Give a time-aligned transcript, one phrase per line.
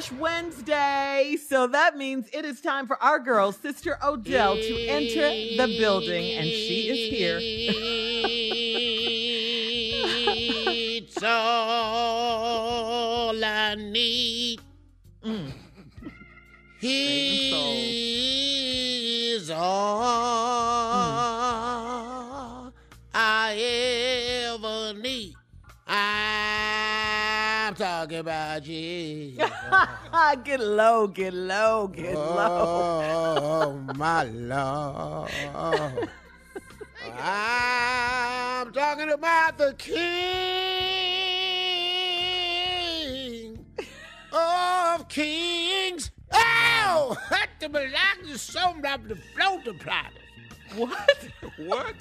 [0.00, 1.36] Crush Wednesday.
[1.46, 6.36] So that means it is time for our girl, Sister Odell, to enter the building,
[6.36, 7.38] and she is here.
[10.72, 11.74] it's all
[13.44, 14.62] I need.
[15.22, 15.52] Mm.
[16.80, 17.10] He's
[19.50, 20.00] all
[22.64, 22.72] mm.
[23.12, 23.54] I
[24.46, 25.34] ever need.
[25.86, 28.59] I'm talking about
[30.44, 32.64] get low, get low, get oh, low.
[33.38, 35.30] Oh, oh my Lord.
[37.22, 40.04] I'm talking about the King
[44.32, 46.10] of Kings.
[46.32, 50.12] Oh, the belongs to some of the floater plotters.
[50.76, 51.28] What?
[51.56, 51.96] What?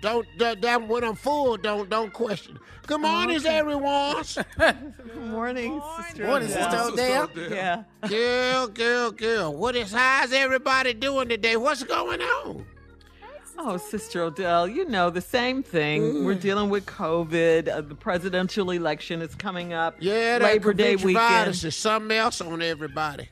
[0.00, 2.58] Don't that when I'm full, don't don't question.
[2.86, 3.58] Good morning, okay.
[3.58, 4.24] everyone.
[4.58, 6.26] Good morning, sister.
[6.26, 7.30] Morning, sister Odell.
[7.36, 7.84] Yeah.
[8.08, 9.54] Girl, girl, girl.
[9.54, 11.56] What is how's everybody doing today?
[11.56, 12.66] What's going on?
[13.62, 16.02] Oh, Sister Odell, you know the same thing.
[16.02, 16.24] Mm.
[16.24, 17.68] We're dealing with COVID.
[17.68, 19.96] Uh, the presidential election is coming up.
[20.00, 21.16] Yeah, that Labor Day weekend.
[21.16, 23.28] Virus is something else on everybody.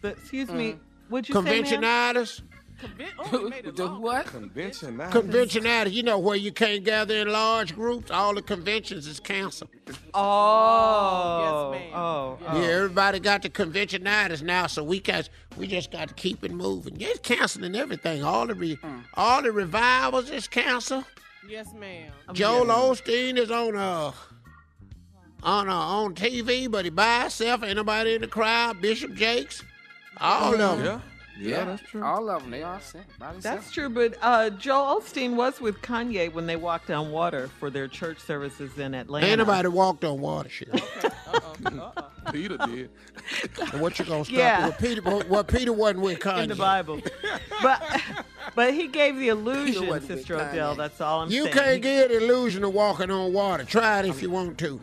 [0.00, 0.54] But, excuse mm.
[0.54, 0.76] me,
[1.10, 2.38] would you conventionitis?
[2.38, 2.44] say,
[3.18, 4.26] Oh, the what?
[4.26, 8.10] Convention You know where you can't gather in large groups.
[8.10, 9.70] All the conventions is canceled.
[10.12, 11.92] Oh, yes, ma'am.
[11.94, 12.52] Oh, yeah.
[12.52, 12.62] oh.
[12.62, 16.96] Everybody got the conventionitis now, so we got we just got to keep it moving.
[16.98, 18.24] Yeah, it's canceling everything.
[18.24, 19.04] All the re, mm.
[19.14, 21.04] all the revivals is canceled.
[21.48, 22.10] Yes, ma'am.
[22.32, 24.12] Joel Osteen is on uh
[25.42, 27.62] on uh, on TV, but he by himself.
[27.62, 28.80] Ain't nobody in the crowd.
[28.80, 29.62] Bishop Jakes,
[30.18, 30.84] all of them.
[30.84, 31.00] Yeah.
[31.38, 32.04] Yeah, that's true.
[32.04, 33.04] All of them, they all sent.
[33.40, 37.70] That's true, but uh, Joel Osteen was with Kanye when they walked on water for
[37.70, 39.26] their church services in Atlanta.
[39.26, 40.68] Ain't nobody walked on water, shit.
[40.72, 41.08] Okay.
[41.32, 41.80] Uh-uh.
[41.80, 42.02] Uh-uh.
[42.32, 42.90] Peter did.
[43.80, 44.36] what you gonna stop?
[44.36, 44.60] Yeah.
[44.62, 47.00] Well, Peter, well, Peter wasn't with Kanye in the Bible,
[47.62, 48.02] but
[48.54, 50.74] but he gave the illusion, Sister Odell.
[50.74, 51.56] That's all I'm you saying.
[51.56, 53.64] You can't get the illusion of walking on water.
[53.64, 54.80] Try it if you want to.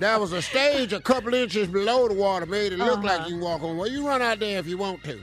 [0.00, 3.18] There was a stage a couple inches below the water, made it look uh-huh.
[3.18, 3.76] like you walk on.
[3.76, 5.20] Well, you run out there if you want to.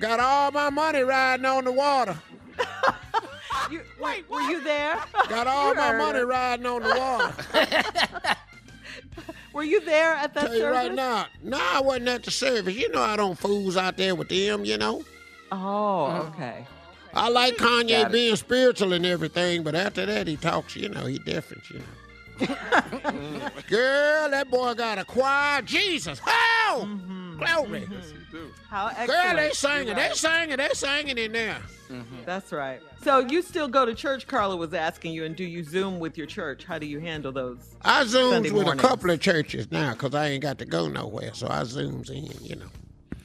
[0.00, 2.18] Got all my money riding on the water.
[3.70, 4.98] you, wait, were you there?
[5.28, 6.26] Got all my money it.
[6.26, 8.36] riding on the water.
[9.52, 10.58] were you there at that Tell service?
[10.58, 12.74] You right now, no, I wasn't at the service.
[12.74, 15.04] You know I don't fools out there with them, you know.
[15.52, 16.66] Oh, okay.
[17.14, 21.20] I like Kanye being spiritual and everything, but after that he talks, you know, he
[21.20, 21.84] different, you know.
[23.68, 25.62] Girl, that boy got a choir.
[25.62, 26.80] Jesus, how?
[26.82, 27.38] Mm-hmm.
[27.38, 27.80] Glory.
[27.82, 28.46] Mm-hmm.
[28.68, 29.36] How Girl, excellent.
[29.36, 31.58] they singing, You're they singing, they singing in there.
[32.24, 32.80] That's right.
[33.02, 34.26] So you still go to church?
[34.26, 36.64] Carla was asking you, and do you Zoom with your church?
[36.64, 37.58] How do you handle those?
[37.82, 38.84] I zooms Sunday with mornings.
[38.84, 42.10] a couple of churches now because I ain't got to go nowhere, so I zooms
[42.10, 42.26] in.
[42.44, 42.66] You know,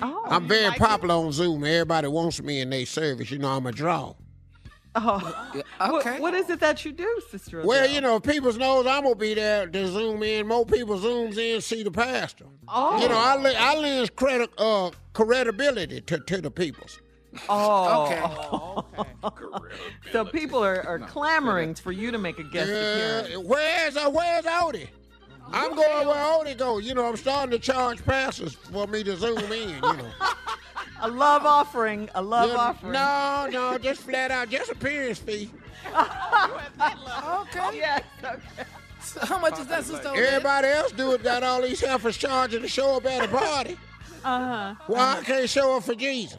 [0.03, 1.63] Oh, I'm very popular on Zoom.
[1.63, 3.29] Everybody wants me in their service.
[3.31, 4.13] You know, I'm a draw.
[4.93, 5.51] Oh.
[5.55, 6.19] Yeah, What- okay.
[6.19, 7.61] what is it that you do, Sister?
[7.65, 7.93] Well, Odell?
[7.95, 11.37] you know, if people knows I'm gonna be there to zoom in, more people zooms
[11.37, 12.45] in see the pastor.
[12.67, 13.01] Oh.
[13.01, 16.99] You know, I le- I lends credit uh credibility to, to the peoples.
[17.47, 18.05] Oh.
[18.05, 19.01] Okay.
[20.11, 23.35] So people are, are clamoring for you to make a guest appearance.
[23.35, 24.89] Uh, where's uh, where's Odie?
[25.53, 26.79] I'm going where Odie go.
[26.79, 29.69] You know, I'm starting to charge pastors for me to zoom in.
[29.69, 30.11] You know,
[31.01, 32.09] A love offering.
[32.15, 32.93] A love Yeah, offering.
[32.93, 35.49] no, no, just flat out, just appearance fee.
[35.87, 37.69] Okay.
[37.73, 38.03] Yes.
[38.23, 38.63] Okay.
[39.01, 40.23] So how much is that, Sister Odell?
[40.23, 41.23] Everybody else do it.
[41.23, 43.77] Got all these heifers charging to show up at a party.
[44.23, 44.75] Uh huh.
[44.87, 46.37] Why I can't show up for Jesus?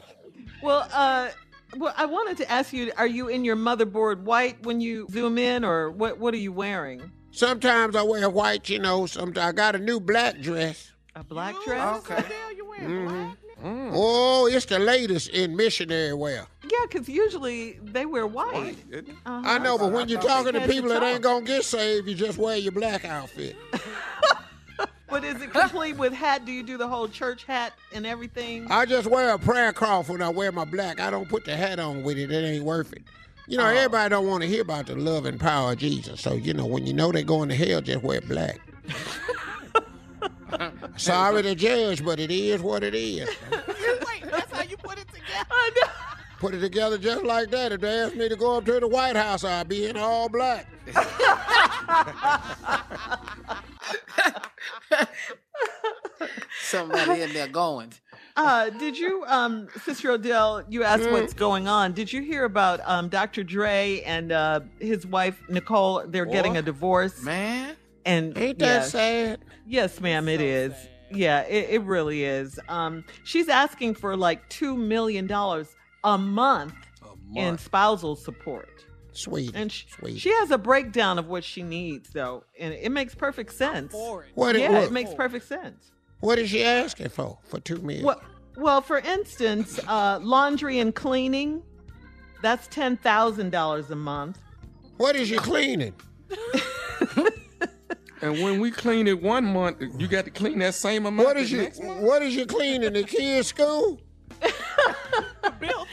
[0.63, 1.31] Well, uh,
[1.77, 5.39] well, I wanted to ask you: Are you in your motherboard white when you zoom
[5.39, 6.19] in, or what?
[6.19, 7.11] What are you wearing?
[7.33, 9.07] Sometimes I wear white, you know.
[9.07, 10.93] Sometimes I got a new black dress.
[11.17, 11.97] A black dress?
[11.99, 12.15] Okay.
[12.15, 13.09] What the hell Mm-hmm.
[13.09, 13.37] Mm.
[13.95, 16.47] Oh, it's the latest in missionary wear.
[16.63, 18.77] Yeah, because usually they wear white.
[18.95, 19.43] Uh-huh.
[19.45, 22.09] I know, but when you're talking to Head to people that ain't gonna get saved,
[22.09, 23.57] you just wear your black outfit.
[25.13, 26.47] But is it complete with hat?
[26.47, 28.67] Do you do the whole church hat and everything?
[28.71, 31.01] I just wear a prayer cloth when I wear my black.
[31.01, 32.33] I don't put the hat on with it.
[32.33, 33.03] It ain't worth it.
[33.47, 36.23] You know, everybody don't want to hear about the love and power of Jesus.
[36.23, 38.59] So, you know, when you know they're going to hell, just wear black.
[40.97, 43.29] Sorry to judge, but it is what it is.
[43.51, 45.47] Wait, that's how you put it together.
[45.51, 45.89] I know.
[46.39, 47.73] Put it together just like that.
[47.73, 50.29] If they ask me to go up to the White House, I'll be in all
[50.29, 50.67] black.
[56.61, 57.93] Somebody in there going.
[58.35, 60.65] Uh, did you, um, Sister Odell?
[60.69, 61.93] You asked what's going on.
[61.93, 63.45] Did you hear about um, Dr.
[63.45, 66.05] Dre and uh, his wife Nicole?
[66.07, 67.77] They're getting a divorce, Man.
[68.05, 69.41] And Ain't that yes, sad?
[69.67, 70.73] yes, ma'am, it is.
[71.11, 72.59] Yeah, it, it really is.
[72.69, 76.75] Um, she's asking for like two million dollars a month
[77.37, 78.69] in spousal support.
[79.13, 79.53] Sweet.
[79.55, 80.19] And she, Sweet.
[80.19, 83.93] she has a breakdown of what she needs, though, and it makes perfect sense.
[84.35, 85.91] what, Yeah, what, it makes perfect sense.
[86.21, 87.39] what is she asking for?
[87.45, 88.07] For two million?
[88.07, 88.23] Well,
[88.57, 91.63] well, for instance, uh, laundry and cleaning,
[92.43, 94.39] that's ten thousand dollars a month.
[94.97, 95.95] What is you cleaning?
[98.23, 101.27] And when we clean it one month, you got to clean that same amount.
[101.27, 101.65] What the you?
[102.01, 102.93] What is you cleaning?
[102.93, 104.01] The kids' school?
[105.61, 105.87] building.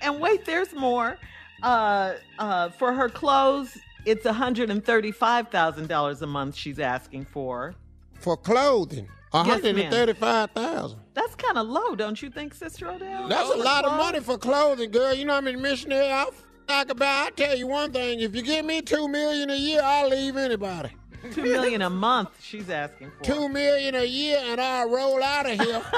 [0.00, 1.18] And wait, there's more.
[1.62, 6.54] Uh, uh, for her clothes, it's one hundred and thirty-five thousand dollars a month.
[6.56, 7.74] She's asking for.
[8.14, 9.08] For clothing.
[9.32, 9.84] A Yes, hundred ma'am.
[9.86, 11.00] and thirty-five thousand.
[11.14, 13.28] That's kind of low, don't you think, Sister Odell?
[13.28, 15.12] That's a For lot of money for clothing, girl.
[15.14, 17.26] You know how many missionary outfits I could buy?
[17.26, 20.36] I tell you one thing: if you give me two million a year, I'll leave
[20.36, 20.90] anybody.
[21.32, 22.30] Two million a month.
[22.42, 23.24] She's asking for.
[23.24, 25.82] Two million a year, and I'll roll out of here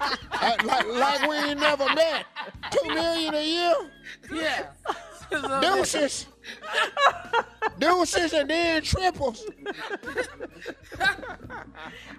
[0.00, 2.26] Uh, like, like we ain't never met.
[2.70, 3.74] Two million a year,
[4.32, 4.66] Yeah.
[5.60, 6.26] deuces,
[7.78, 9.44] deuces, and then triples.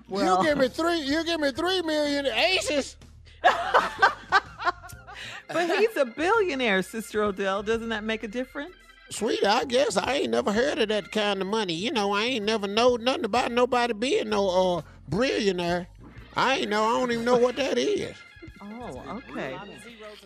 [0.09, 0.99] Well- you give me three.
[1.01, 2.95] You give me three million aces.
[5.47, 7.61] But he's a billionaire, Sister Odell.
[7.61, 8.73] Doesn't that make a difference?
[9.09, 11.73] Sweet, I guess I ain't never heard of that kind of money.
[11.73, 15.87] You know, I ain't never know nothing about nobody being no uh billionaire.
[16.35, 16.83] I ain't know.
[16.83, 18.15] I don't even know what that is.
[18.61, 19.57] Oh, okay.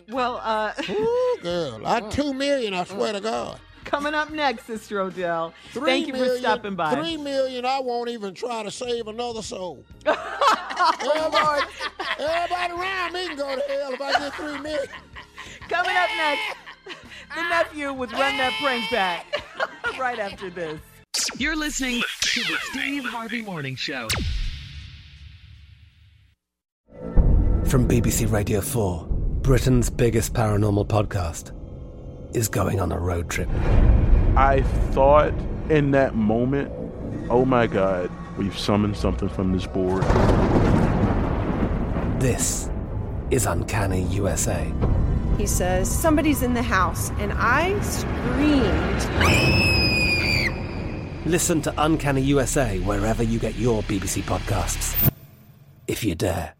[0.08, 2.74] Well, uh, Ooh, girl, I two million.
[2.74, 3.60] I swear to God.
[3.84, 5.52] coming up next, Sister Odell.
[5.72, 6.94] Three Thank you for stopping by.
[6.94, 7.64] Three million.
[7.66, 9.84] I won't even try to save another soul.
[10.06, 11.66] everybody,
[12.18, 14.88] everybody around me can go to hell if I get three million.
[15.68, 16.56] Coming up next,
[17.34, 19.26] the nephew with Run That Prank Back.
[19.98, 20.80] right after this.
[21.36, 24.08] You're listening to the Steve Harvey Morning Show.
[27.66, 29.06] From BBC Radio 4,
[29.42, 31.54] Britain's biggest paranormal podcast
[32.34, 33.48] is going on a road trip.
[34.36, 35.32] I thought
[35.68, 36.72] in that moment,
[37.30, 40.02] oh my God, we've summoned something from this board.
[42.20, 42.70] This
[43.30, 44.72] is Uncanny USA.
[45.40, 47.08] He says, Somebody's in the house.
[47.12, 49.00] And I screamed.
[51.24, 55.10] Listen to Uncanny USA wherever you get your BBC podcasts,
[55.88, 56.54] if you dare.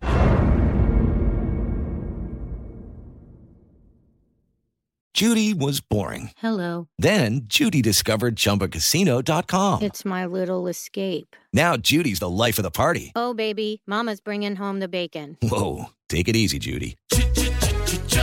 [5.13, 6.31] Judy was boring.
[6.39, 6.89] Hello.
[6.99, 9.83] Then Judy discovered ChumbaCasino.com.
[9.83, 11.37] It's my little escape.
[11.53, 13.13] Now Judy's the life of the party.
[13.15, 15.37] Oh, baby, Mama's bringing home the bacon.
[15.43, 16.97] Whoa, take it easy, Judy.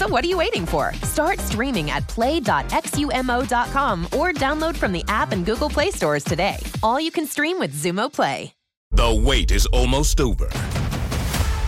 [0.00, 0.94] So what are you waiting for?
[1.02, 6.56] Start streaming at play.xumo.com or download from the app and Google Play stores today.
[6.82, 8.54] All you can stream with Xumo Play.
[8.92, 10.48] The wait is almost over.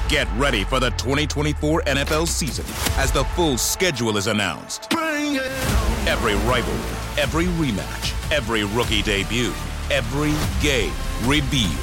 [0.09, 2.65] Get ready for the 2024 NFL season
[2.97, 4.91] as the full schedule is announced.
[4.95, 9.53] Every rivalry, every rematch, every rookie debut,
[9.91, 10.33] every
[10.67, 10.95] game
[11.29, 11.77] revealed.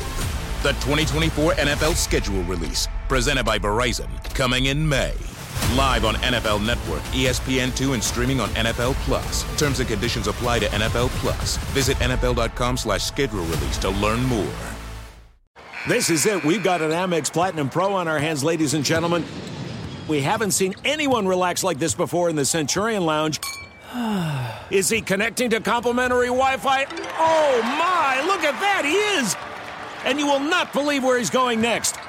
[0.63, 5.13] The 2024 NFL schedule release, presented by Verizon, coming in May.
[5.75, 9.44] Live on NFL Network, E ESPN2, and streaming on NFL Plus.
[9.58, 11.58] Terms and conditions apply to NFL Plus.
[11.74, 14.53] Visit NFL.com slash schedule release to learn more.
[15.88, 16.44] This is it.
[16.44, 19.24] We've got an Amex Platinum Pro on our hands, ladies and gentlemen.
[20.10, 23.39] We haven't seen anyone relax like this before in the Centurion Lounge.
[24.72, 26.86] Is he connecting to complimentary Wi Fi?
[27.18, 29.36] Oh my, look at that, he is!
[30.06, 31.96] And you will not believe where he's going next.